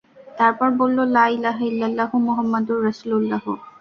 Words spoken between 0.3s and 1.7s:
তারপর বলল, লা ইলাহা